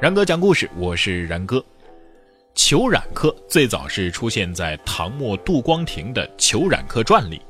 [0.00, 1.64] 然哥讲故事，我是然哥。
[2.54, 7.42] 裘冉客最早是出现在唐末杜光庭的《裘冉客传》里，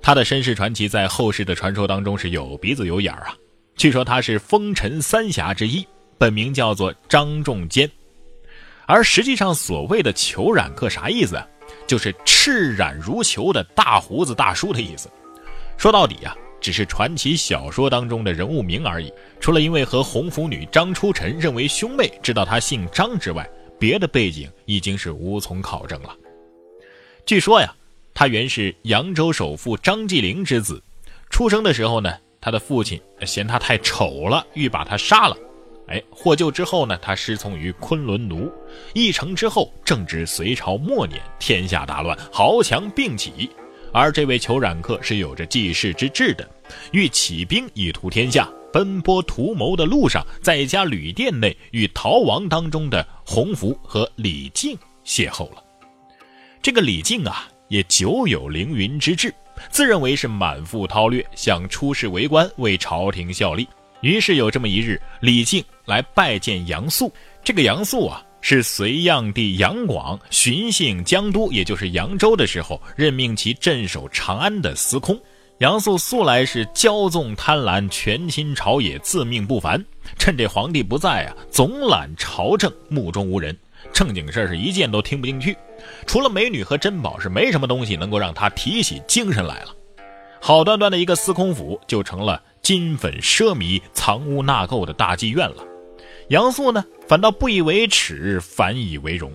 [0.00, 3.34] 他的身世传奇在后世的传说当中是有鼻子有眼儿啊。
[3.74, 5.84] 据说他是风尘三侠之一，
[6.18, 7.90] 本名叫做张仲坚，
[8.86, 11.44] 而实际上所谓的裘冉客啥意思啊？
[11.88, 15.10] 就是赤染如裘的大胡子大叔的意思。
[15.76, 16.32] 说到底呀。
[16.62, 19.12] 只是传奇小说当中的人物名而已。
[19.40, 23.46] 除了因为和红拂女张初晨认为兄妹，知道他姓张之外，
[23.78, 26.16] 别的背景已经是无从考证了。
[27.26, 27.74] 据说呀，
[28.14, 30.82] 他原是扬州首富张继陵之子。
[31.28, 35.36] 出生的时候呢，他的父亲嫌他太丑了，欲把他杀了。
[35.88, 38.50] 哎，获救之后呢，他师从于昆仑奴。
[38.94, 43.50] 一成之后，正值隋朝末年，天下大乱，豪强并起。
[43.92, 46.48] 而这位裘冉克是有着济世之志的，
[46.92, 55.62] 欲起兵以图天下，奔波图谋的路上，在一家旅店内与逃亡当中的洪福和李靖邂逅了。
[56.62, 59.32] 这个李靖啊，也久有凌云之志，
[59.70, 63.68] 自认为是满腹韬略，想出仕为官，为朝廷效力。
[64.00, 67.12] 于是有这么一日，李靖来拜见杨素。
[67.44, 68.24] 这个杨素啊。
[68.42, 75.18] 是隋炀帝杨广巡幸江都，也就是扬州的时候，任命其镇守长安的司空。
[75.58, 79.82] 杨素素来是骄纵贪婪，权倾朝野，自命不凡。
[80.18, 83.56] 趁这皇帝不在啊，总揽朝政，目中无人，
[83.92, 85.56] 正经事是一件都听不进去。
[86.04, 89.68] 除了美女和珍宝，是没什么东西能够让他提起精神来了。
[90.40, 95.71] 好端端的一个司空府，就成了金粉奢靡、藏污纳垢的大妓院了。
[96.32, 99.30] 杨素呢，反倒不以为耻，反以为荣。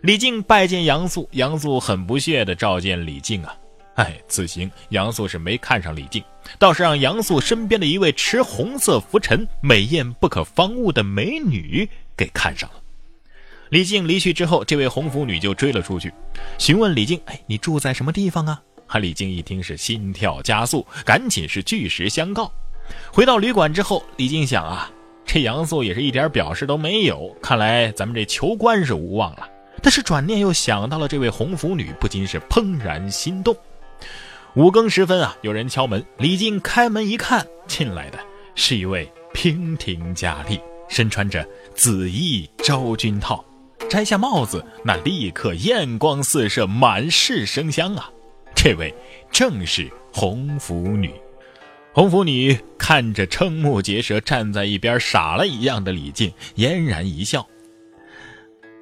[0.00, 3.56] 李靖拜见杨素，杨素很不屑地召见李靖啊。
[3.94, 6.20] 哎，此行杨素是没看上李靖，
[6.58, 12.82] 倒是让杨素身边的一位持红色拂尘、美艳不可方物的美女给看上了。
[13.68, 16.12] 李靖离去之后，这位红拂女就追了出去，
[16.58, 22.50] 询问李靖：“哎，你住在什么地方啊？”哈，李靖一听是心跳加速，赶紧是据实相告。
[23.12, 24.90] 回到旅馆之后，李靖想啊。
[25.32, 29.48] 这杨素也是一点表示都没有，看来咱们这求官是无望了。
[29.80, 33.56] 但是转念又想到了这位红拂女，不禁是怦然心动。
[34.54, 38.18] 五更时分啊，有人敲门，李靖开门一看，进来的
[38.56, 43.44] 是一位娉婷佳丽，身穿着紫衣昭君套，
[43.88, 48.10] 摘下帽子，那立刻艳光四射，满室生香啊！
[48.52, 48.92] 这位
[49.30, 51.14] 正是红拂女。
[51.92, 57.44] 红拂女看着瞠目结舌、站在一边傻了一样的李靖，嫣然一笑：“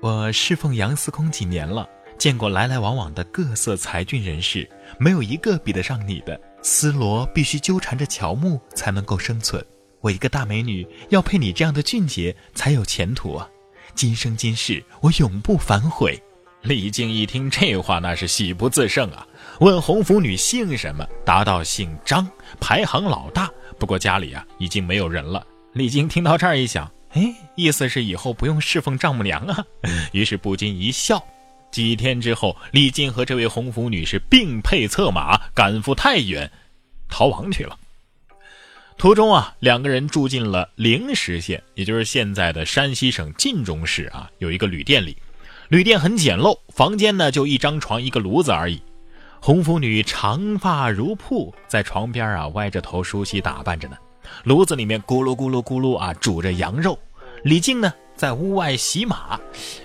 [0.02, 4.68] 我侍奉杨司空几年了，见过来来往往的各色才俊人士，
[4.98, 6.38] 没有一个比得上你的。
[6.60, 9.64] 丝罗必须纠缠着乔木才能够生存，
[10.02, 13.48] 我一个大美女要配你这样的俊杰才有前途啊！
[13.94, 16.22] 今生今世，我永不反悔。”
[16.68, 19.26] 李靖一听这话，那是喜不自胜啊！
[19.60, 21.02] 问红拂女姓什么？
[21.24, 22.28] 答道姓张，
[22.60, 23.50] 排行老大。
[23.78, 25.46] 不过家里啊已经没有人了。
[25.72, 29.64] 李靖听到这儿一想，哎，意思是以后不用侍奉丈母娘啊。
[30.12, 31.24] 于是不禁一笑。
[31.70, 36.50] 几天之后，李靖和这位红拂女是并辔策马赶赴太原，
[37.08, 37.78] 逃亡去了。
[38.98, 45.16] 途中啊，两个人住进了灵石县，也就是现在的山西省晋中市啊，有一个旅店里。
[45.68, 48.80] 旅店很简陋，房间呢就一张床一个炉子而已。
[49.38, 53.96] 红拂女长发如瀑，在床边啊歪着头梳洗打扮着呢。
[54.44, 56.98] 炉子里面咕噜咕噜咕噜啊煮着羊肉。
[57.44, 59.38] 李靖呢在屋外洗马，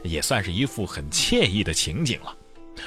[0.03, 2.33] 也算是一副很惬意的情景了。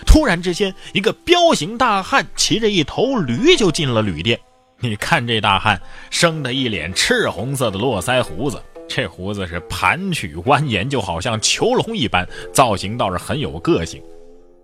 [0.06, 4.40] 突然之间，一个彪形大汉骑着一头驴就进了旅店。
[4.80, 5.78] 你看这大汉
[6.10, 8.62] 生的一脸赤红色的络腮胡子。
[8.96, 14.02] 这胡子是盘曲蜿蜒，就好像囚笼一般，造型倒是很有个性。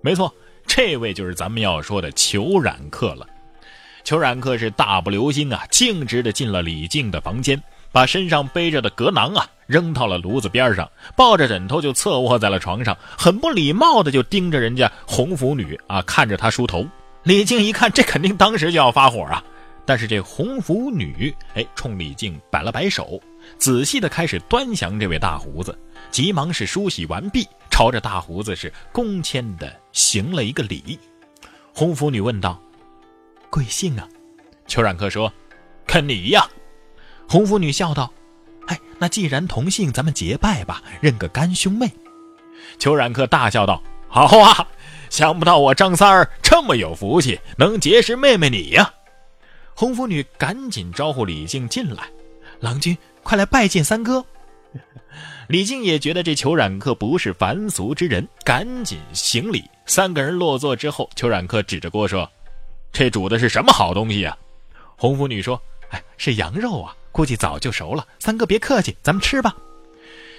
[0.01, 0.35] 没错，
[0.67, 3.27] 这位就是咱们要说的裘冉克了。
[4.05, 7.63] 裘冉克是大步流星啊，径直的进了李靖的房间，
[7.93, 16.87] 把身上背着的格囊啊扔到了炉子边上，抱着枕头就侧卧在了床上，很不礼貌的就盯着人家红拂女啊，看着她梳头。
[17.23, 19.45] 李靖一看，这肯定当时就要发火啊。
[19.85, 23.21] 但是这红拂女哎，冲李靖摆了摆手。
[23.59, 25.77] 仔细的开始端详这位大胡子，
[26.11, 30.99] 急忙是梳洗完毕，朝着大胡子是恭谦的行了一个礼。
[31.73, 32.61] 红拂女问道
[33.51, 34.09] ：“贵姓啊？”
[34.67, 35.33] 邱冉克说
[35.87, 36.47] ：“肯尼呀。”
[37.29, 38.13] 红拂女笑道
[38.69, 41.91] ：“哎，那既然同姓，咱们结拜吧，认个干兄妹。”
[42.79, 44.67] 邱冉克大笑道：“好啊！
[45.09, 48.93] 想不到我张三儿这么有福气，能结识妹妹你呀。”
[49.75, 52.05] 红拂女赶紧招呼李靖进来，
[52.61, 52.97] 郎君。
[53.23, 54.25] 快来拜见三哥！
[55.49, 59.65] 李靖也觉得这裘冉克不是凡俗之人，赶紧行礼。
[59.87, 62.29] 三个人落座之后，裘冉克指着锅说
[62.93, 64.37] ：“这煮的是什么好东西呀？”
[64.97, 65.61] 红拂女说
[65.91, 68.07] ：“哎，是羊肉啊，估计早就熟了。
[68.19, 69.55] 三哥别客气，咱们吃吧。”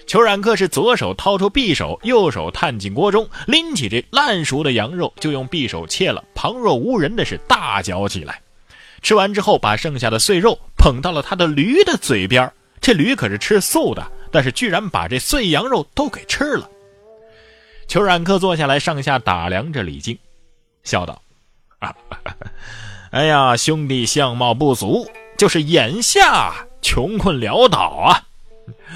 [0.07, 8.41] 裘冉克是左手掏出匕首，右手探进锅中，拎起这烂熟的羊肉，就用匕首切了，旁若无人的是大嚼起来。
[9.01, 12.51] 吃完之后，把剩下的碎肉捧到了他的驴的嘴边。
[12.83, 16.69] 这驴可是吃素的，但是居然把这碎羊肉都给吃了。
[17.87, 20.19] 裘冉克坐下来，上下打量着李靖，
[20.83, 21.21] 笑道
[21.79, 21.95] ：“啊，
[23.11, 28.21] 哎呀，兄弟相貌不俗，就是眼下穷困潦倒啊。”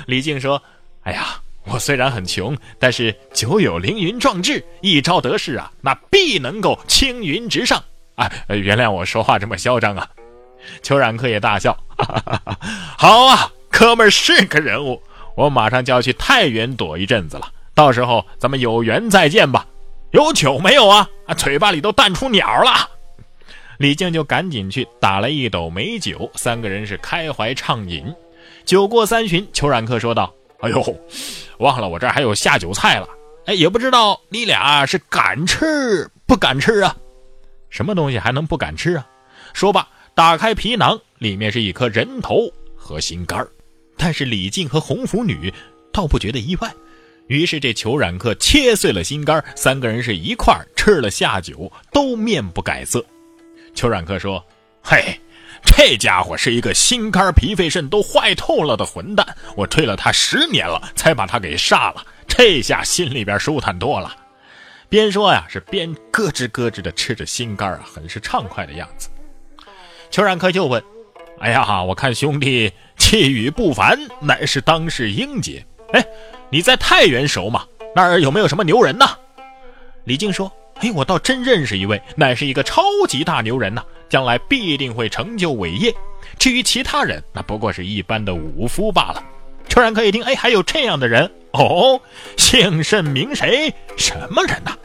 [0.06, 0.62] 李靖说。
[1.04, 7.81] 哎呀，我虽然很穷，但是久有凌云壮志，一朝得势啊，那必能够青云直上。
[8.16, 10.10] 哎，原谅我说话这么嚣张啊！
[10.81, 12.60] 裘冉克也大笑，哈哈哈哈
[12.98, 15.01] 好啊，哥们是个人物，
[15.35, 19.65] 我马上就要去太原躲一阵子了，到时候咱们有缘再见吧。
[20.11, 21.07] 有酒没有啊？
[21.27, 22.89] 啊，嘴巴里都淡出鸟了。
[23.77, 28.05] 李靖就赶紧去打了一斗美酒，三个人是开怀畅饮。
[28.65, 30.33] 酒过三巡，裘冉克说道。
[30.61, 30.99] 哎呦，
[31.59, 33.07] 忘了我这儿还有下酒菜了。
[33.45, 36.95] 哎，也不知道你俩是敢吃不敢吃啊？
[37.69, 39.05] 什么东西还能不敢吃啊？
[39.53, 43.47] 说罢，打开皮囊，里面是一颗人头和心肝
[43.97, 45.53] 但是李靖和红拂女
[45.91, 46.71] 倒不觉得意外。
[47.27, 53.03] 于是这裘冉克切碎了心肝三个人是一块吃了下酒，都面不改色。
[53.73, 54.44] 裘冉克说
[54.81, 55.19] ：“嘿。”
[55.65, 62.05] 这家伙是一个心肝脾肺肾都坏透了的混蛋，我追了他十年了，才把他给杀了。
[62.27, 64.15] 这下心里边舒坦多了。
[64.88, 69.09] 边说呀，是边咯吱咯吱的吃着心肝啊，很是畅快的样子。
[70.11, 70.81] 裘冉克就问
[71.41, 72.71] ：“哎呀，我看兄弟
[73.07, 75.65] 气宇不凡，乃是当世英杰。
[75.94, 76.06] 哎，
[76.50, 77.65] 你在太原熟吗？
[77.95, 79.06] 那儿有没有什么牛人呢？”
[80.04, 80.51] 李靖说
[80.83, 85.95] ：“哎，我倒真认识一位，乃是一个超级大牛人呐。”将来必定会成就伟业。
[86.38, 89.24] 至于其他人，那不过是一般的武夫罢了。
[89.69, 92.01] 邱冉克一听，哎，还有这样的人哦？
[92.36, 93.74] 姓甚名谁？
[93.95, 94.77] 什么人呐？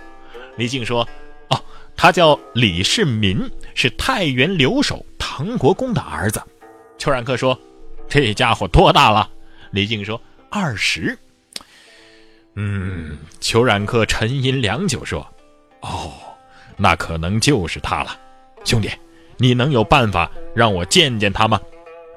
[0.56, 1.08] 李靖说
[1.50, 1.60] ：“哦，
[1.96, 6.40] 他叫李世民，是太原留守唐国公的儿子。”
[6.98, 7.58] 邱冉克说
[8.12, 9.30] ：“这家伙多大了？”
[9.72, 10.20] 李靖说
[10.50, 11.18] ：“二十。”
[12.56, 15.26] 嗯，裘冉克沉吟良久说
[15.80, 16.12] ：“哦，
[16.76, 18.14] 那可能就是他了，
[18.66, 18.90] 兄弟。”
[19.38, 21.58] 你能有办法让我见见他吗？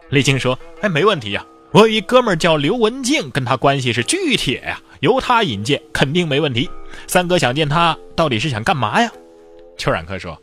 [0.10, 6.70] 李靖说：“哎，没问题呀，我有一哥们叫刘文静，跟他关系是巨铁呀，由他引荐肯定没问题。
[7.08, 9.10] 三哥想见他，到底是想干嘛呀？”
[9.80, 10.40] 邱冉克说：“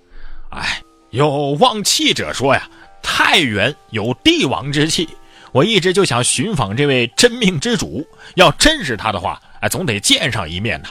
[0.51, 2.69] 哎，有望气者说呀，
[3.03, 5.09] 太原有帝王之气，
[5.53, 8.07] 我一直就想寻访这位真命之主。
[8.35, 10.89] 要真是他的话，哎，总得见上一面呐。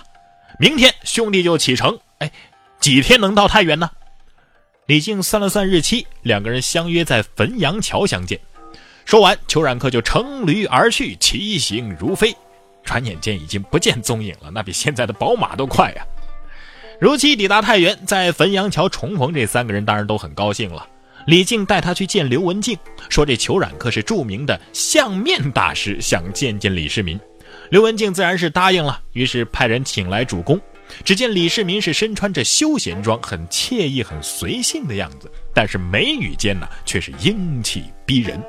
[0.60, 2.32] 明天兄弟就启程，哎，
[2.80, 3.90] 几天能到太原呢？”
[4.88, 8.40] 李靖算了算日期，两个人相约在汾阳桥相见。
[9.06, 12.36] 说完，裘冉克就乘驴而去，骑行如飞。
[12.84, 16.04] 转眼间已经不见踪影了，那比现在的宝马都快呀！
[17.00, 20.88] 如期抵达太原，在汾阳桥重逢，这三个人当然都很高兴了。
[21.28, 22.78] 李靖带他去见刘文静，
[23.10, 27.20] 说这裘冉可是著名的相面大师，想见见李世民。
[27.70, 30.60] 刘文静自然是答应了，于是派人请来主公。
[31.06, 38.42] 只见李世民是身穿着休闲装，很惬意、很随性的样子，但是眉宇间呢，却是英气逼人，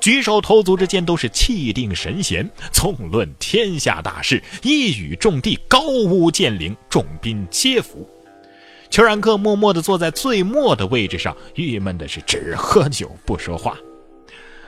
[0.00, 8.08] 举手投足之间都是气定神闲，纵论天下大事，一语中的，高屋建瓴，众宾皆服。
[8.90, 13.76] 裘冉克默默地坐在最末的位置上，郁闷的是只喝酒不说话。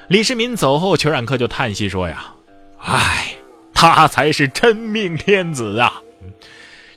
[0.09, 2.35] 李世民走后，裘冉克就叹息说：“呀，
[2.79, 3.35] 唉，
[3.73, 6.03] 他才是真命天子啊！”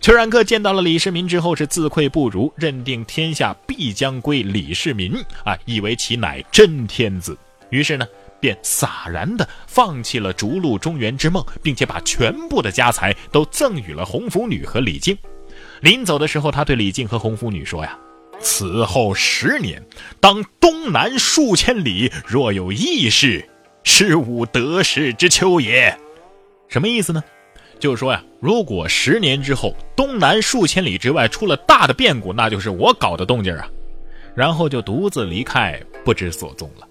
[0.02, 5.14] 裘冉克见到了李世民之后是自愧不如，认定天下必将归李世民
[5.46, 7.38] 啊，以为其乃真天子，
[7.70, 8.06] 于是呢
[8.40, 15.18] 便洒然的放弃了逐鹿中原之梦，并且把全部的家财都赠予了红拂女和李靖。
[15.84, 18.00] 临走的时候，他对李靖和红拂女说呀
[18.40, 19.84] ：“此后十年，
[20.22, 23.46] 当东南数千里若有异事，
[23.84, 25.94] 是吾得势之秋也。”
[26.70, 27.22] 什么意思呢？
[27.82, 33.68] 就是说呀，如果十年之后东南数千里之外出了大的变故，那就是我搞的动静啊。
[34.34, 36.88] 然后就独自离开，不知所踪了。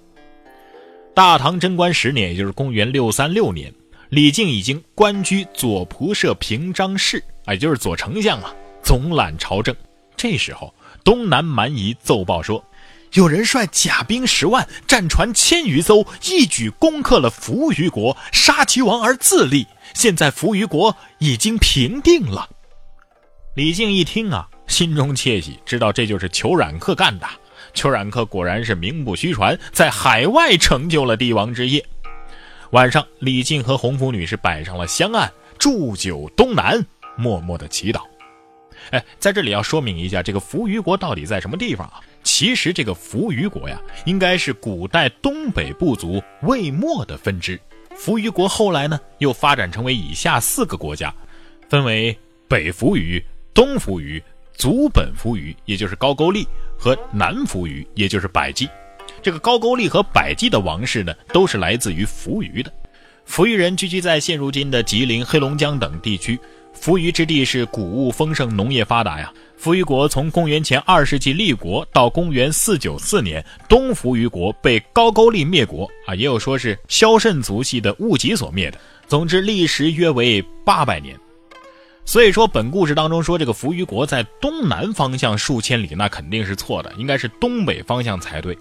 [1.14, 3.72] 大唐贞观十年，也就是公元六三六年，
[4.10, 9.74] 李靖已经官居左仆射平章事，也就是左丞相啊，总揽朝政。
[10.16, 10.72] 这时候，
[11.04, 12.64] 东南蛮夷奏报说，
[13.14, 19.66] 有人率甲兵十万，战船千余艘，一举攻克了扶余国，杀其王而自立。
[19.94, 22.48] 现在扶余国已经平定了。
[23.54, 27.26] 李靖一听啊，心中窃喜，知道这就是裘冉克干的。
[27.74, 31.84] 裘冉克果然是名不虚传，在海外成就了帝王之业。
[32.70, 36.82] 晚上，李靖和红拂女是摆上了香案，祝酒东南，
[37.16, 38.00] 默默的祈祷。
[38.90, 42.00] 哎，在这里要说明一下，这个扶余国到底在什么地方啊？
[42.22, 47.58] 其实这个扶余国呀，应该是古代东北部族魏末的分支。
[47.96, 51.14] 扶余国后来呢，又发展成为以下四个国家，
[51.68, 52.16] 分为
[52.48, 53.22] 北扶余、
[53.52, 54.22] 东扶余、
[54.54, 56.46] 足本扶余，也就是高句丽
[56.78, 58.68] 和南扶余，也就是百济。
[59.20, 62.72] 这个高句丽和百济的王室呢，都是来自于扶余的。
[63.24, 66.38] 扶余人聚居在现如今的吉林、黑龙江等地区。
[66.72, 69.32] 扶余之地是谷物丰盛、农业发达呀。
[69.56, 78.80] 扶余国从公元前二世纪立国到公元四九四年，东扶余国被高句丽灭国啊，也有说是萧慎族系的兀吉所灭的。
[79.06, 81.16] 总之，历时约为八百年。
[82.04, 88.58] 所以说，本故事当中说这个扶余国在东南方向数千里，那肯定是错的，应该是东北方向才对。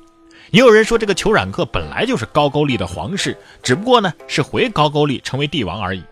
[0.51, 6.03] 也有人说，这个裘冉克本来就是高句丽的皇室，只不过呢是回高句丽成为帝王而已。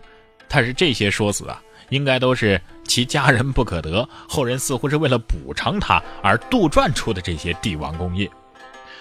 [0.48, 1.62] 但是这些说辞啊。
[1.90, 8.28] 应该都是其家人不可得， 后人似乎是为了补偿他而杜撰出的这些帝王功业。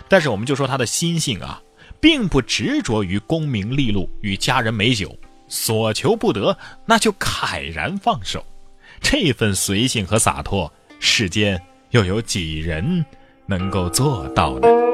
[0.08, 1.62] 但是我们就说他的心性啊，
[2.00, 5.16] 并不执着于功名利禄与家人美酒，
[5.48, 8.46] 所求不得，那就慨然放手。
[9.02, 13.06] 这份随性和洒脱，世间又有几人
[13.46, 14.89] 能够做到呢？